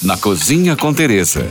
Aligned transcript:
Na 0.00 0.16
Cozinha 0.16 0.76
com 0.76 0.94
Tereza. 0.94 1.44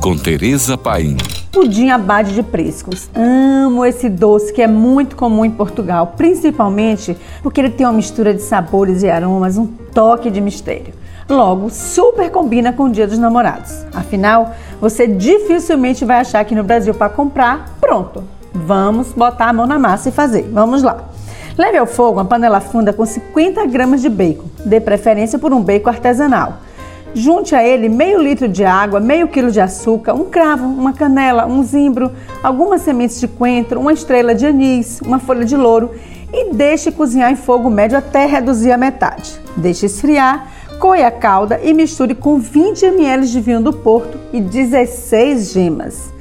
Com 0.00 0.16
Tereza 0.16 0.78
Paim. 0.78 1.16
Pudim 1.50 1.90
abade 1.90 2.32
de 2.32 2.40
prescos. 2.40 3.10
Amo 3.12 3.84
esse 3.84 4.08
doce 4.08 4.52
que 4.52 4.62
é 4.62 4.68
muito 4.68 5.16
comum 5.16 5.44
em 5.44 5.50
Portugal, 5.50 6.14
principalmente 6.16 7.16
porque 7.42 7.60
ele 7.60 7.70
tem 7.70 7.84
uma 7.84 7.92
mistura 7.92 8.32
de 8.32 8.40
sabores 8.40 9.02
e 9.02 9.10
aromas, 9.10 9.58
um 9.58 9.66
toque 9.66 10.30
de 10.30 10.40
mistério. 10.40 10.94
Logo, 11.28 11.68
super 11.68 12.30
combina 12.30 12.72
com 12.72 12.84
o 12.84 12.88
Dia 12.88 13.04
dos 13.04 13.18
Namorados. 13.18 13.84
Afinal, 13.92 14.54
você 14.80 15.08
dificilmente 15.08 16.04
vai 16.04 16.20
achar 16.20 16.38
aqui 16.38 16.54
no 16.54 16.62
Brasil 16.62 16.94
para 16.94 17.08
comprar 17.08 17.76
pronto. 17.80 18.22
Vamos 18.54 19.08
botar 19.08 19.48
a 19.48 19.52
mão 19.52 19.66
na 19.66 19.76
massa 19.76 20.08
e 20.08 20.12
fazer. 20.12 20.48
Vamos 20.52 20.84
lá. 20.84 21.02
Leve 21.58 21.78
ao 21.78 21.86
fogo 21.86 22.20
uma 22.20 22.24
panela 22.24 22.60
funda 22.60 22.92
com 22.92 23.04
50 23.04 23.66
gramas 23.66 24.02
de 24.02 24.08
bacon. 24.08 24.44
Dê 24.64 24.80
preferência 24.80 25.36
por 25.36 25.52
um 25.52 25.60
bacon 25.60 25.88
artesanal. 25.88 26.60
Junte 27.18 27.54
a 27.54 27.66
ele 27.66 27.88
meio 27.88 28.22
litro 28.22 28.46
de 28.46 28.62
água, 28.62 29.00
meio 29.00 29.26
quilo 29.26 29.50
de 29.50 29.58
açúcar, 29.58 30.12
um 30.12 30.26
cravo, 30.26 30.66
uma 30.66 30.92
canela, 30.92 31.46
um 31.46 31.62
zimbro, 31.62 32.12
algumas 32.42 32.82
sementes 32.82 33.18
de 33.18 33.26
coentro, 33.26 33.80
uma 33.80 33.94
estrela 33.94 34.34
de 34.34 34.44
anis, 34.44 35.00
uma 35.00 35.18
folha 35.18 35.42
de 35.42 35.56
louro 35.56 35.92
e 36.30 36.52
deixe 36.52 36.92
cozinhar 36.92 37.32
em 37.32 37.34
fogo 37.34 37.70
médio 37.70 37.96
até 37.96 38.26
reduzir 38.26 38.70
a 38.70 38.76
metade. 38.76 39.32
Deixe 39.56 39.86
esfriar, 39.86 40.46
coe 40.78 41.02
a 41.02 41.10
calda 41.10 41.58
e 41.64 41.72
misture 41.72 42.14
com 42.14 42.38
20 42.38 42.84
ml 42.84 43.26
de 43.26 43.40
vinho 43.40 43.62
do 43.62 43.72
Porto 43.72 44.20
e 44.30 44.38
16 44.38 45.52
gemas. 45.54 46.12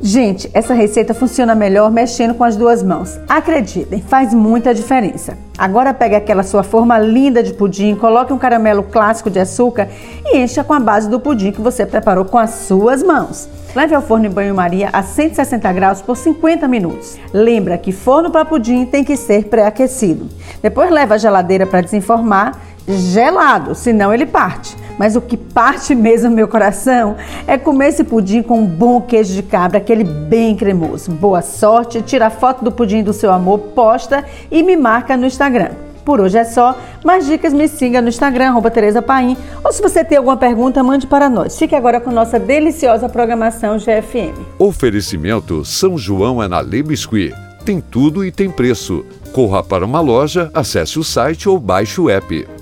Gente, 0.00 0.48
essa 0.54 0.74
receita 0.74 1.12
funciona 1.12 1.56
melhor 1.56 1.90
mexendo 1.90 2.34
com 2.34 2.44
as 2.44 2.54
duas 2.54 2.84
mãos. 2.84 3.18
Acreditem, 3.28 4.00
faz 4.00 4.32
muita 4.32 4.72
diferença. 4.72 5.36
Agora 5.58 5.94
pegue 5.94 6.14
aquela 6.14 6.42
sua 6.42 6.62
forma 6.62 6.98
linda 6.98 7.42
de 7.42 7.54
pudim, 7.54 7.94
coloque 7.94 8.32
um 8.32 8.38
caramelo 8.38 8.82
clássico 8.82 9.30
de 9.30 9.38
açúcar 9.38 9.88
e 10.24 10.38
encha 10.38 10.62
com 10.62 10.74
a 10.74 10.80
base 10.80 11.08
do 11.08 11.18
pudim 11.18 11.50
que 11.50 11.62
você 11.62 11.86
preparou 11.86 12.26
com 12.26 12.36
as 12.36 12.50
suas 12.50 13.02
mãos. 13.02 13.48
Leve 13.74 13.94
ao 13.94 14.02
forno 14.02 14.26
em 14.26 14.30
banho-maria 14.30 14.90
a 14.92 15.02
160 15.02 15.72
graus 15.72 16.02
por 16.02 16.16
50 16.16 16.68
minutos. 16.68 17.18
Lembra 17.32 17.78
que 17.78 17.90
forno 17.90 18.30
para 18.30 18.44
pudim 18.44 18.84
tem 18.84 19.02
que 19.02 19.16
ser 19.16 19.44
pré-aquecido. 19.44 20.28
Depois 20.62 20.90
leva 20.90 21.14
à 21.14 21.18
geladeira 21.18 21.66
para 21.66 21.80
desenformar 21.80 22.60
gelado, 22.86 23.74
senão 23.74 24.12
ele 24.12 24.26
parte. 24.26 24.76
Mas 24.98 25.16
o 25.16 25.20
que 25.20 25.36
parte 25.36 25.94
mesmo 25.94 26.30
meu 26.30 26.48
coração 26.48 27.16
é 27.46 27.58
comer 27.58 27.88
esse 27.88 28.04
pudim 28.04 28.42
com 28.42 28.60
um 28.60 28.66
bom 28.66 29.00
queijo 29.00 29.34
de 29.34 29.42
cabra, 29.42 29.78
aquele 29.78 30.04
bem 30.04 30.56
cremoso. 30.56 31.10
Boa 31.10 31.42
sorte, 31.42 32.02
tira 32.02 32.26
a 32.26 32.30
foto 32.30 32.64
do 32.64 32.72
pudim 32.72 33.02
do 33.02 33.12
seu 33.12 33.32
amor, 33.32 33.58
posta 33.58 34.24
e 34.50 34.62
me 34.62 34.76
marca 34.76 35.16
no 35.16 35.26
Instagram. 35.26 35.70
Por 36.06 36.20
hoje 36.20 36.38
é 36.38 36.44
só. 36.44 36.78
Mais 37.04 37.26
dicas 37.26 37.52
me 37.52 37.66
siga 37.66 38.00
no 38.00 38.08
Instagram, 38.08 38.50
arroba 38.50 38.70
Tereza 38.70 39.02
Paim. 39.02 39.36
Ou 39.64 39.72
se 39.72 39.82
você 39.82 40.04
tem 40.04 40.16
alguma 40.16 40.36
pergunta, 40.36 40.80
mande 40.80 41.04
para 41.04 41.28
nós. 41.28 41.58
Fique 41.58 41.74
agora 41.74 42.00
com 42.00 42.12
nossa 42.12 42.38
deliciosa 42.38 43.08
programação 43.08 43.76
GFM. 43.76 44.38
Oferecimento 44.56 45.64
São 45.64 45.98
João 45.98 46.40
é 46.40 46.46
na 46.46 46.60
Le 46.60 46.84
Biscuit. 46.84 47.34
Tem 47.64 47.80
tudo 47.80 48.24
e 48.24 48.30
tem 48.30 48.48
preço. 48.48 49.04
Corra 49.32 49.64
para 49.64 49.84
uma 49.84 50.00
loja, 50.00 50.48
acesse 50.54 50.96
o 50.96 51.02
site 51.02 51.48
ou 51.48 51.58
baixe 51.58 52.00
o 52.00 52.08
app. 52.08 52.55